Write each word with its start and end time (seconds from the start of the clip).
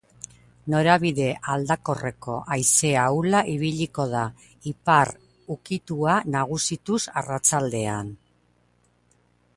Norabide 0.73 1.27
aldakorreko 1.55 2.37
haize 2.55 2.93
ahula 3.03 3.41
ibiliko 3.53 4.05
da, 4.15 4.23
ipar 4.73 5.13
ukitua 5.57 6.19
nagusituz 6.37 7.01
arratsaldean. 7.23 8.15